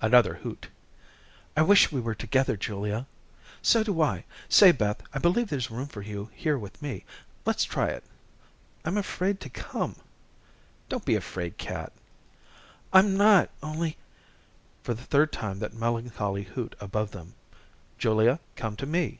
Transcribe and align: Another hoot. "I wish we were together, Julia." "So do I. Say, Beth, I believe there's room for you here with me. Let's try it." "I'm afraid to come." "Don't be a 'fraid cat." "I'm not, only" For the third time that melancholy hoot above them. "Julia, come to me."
Another 0.00 0.34
hoot. 0.34 0.68
"I 1.56 1.62
wish 1.62 1.90
we 1.90 2.00
were 2.00 2.14
together, 2.14 2.56
Julia." 2.56 3.04
"So 3.62 3.82
do 3.82 4.00
I. 4.00 4.22
Say, 4.48 4.70
Beth, 4.70 5.02
I 5.12 5.18
believe 5.18 5.48
there's 5.50 5.72
room 5.72 5.88
for 5.88 6.02
you 6.02 6.30
here 6.34 6.56
with 6.56 6.80
me. 6.80 7.04
Let's 7.44 7.64
try 7.64 7.88
it." 7.88 8.04
"I'm 8.84 8.96
afraid 8.96 9.40
to 9.40 9.50
come." 9.50 9.96
"Don't 10.88 11.04
be 11.04 11.16
a 11.16 11.20
'fraid 11.20 11.58
cat." 11.58 11.92
"I'm 12.92 13.16
not, 13.16 13.50
only" 13.60 13.96
For 14.84 14.94
the 14.94 15.02
third 15.02 15.32
time 15.32 15.58
that 15.58 15.74
melancholy 15.74 16.44
hoot 16.44 16.76
above 16.78 17.10
them. 17.10 17.34
"Julia, 17.98 18.38
come 18.54 18.76
to 18.76 18.86
me." 18.86 19.18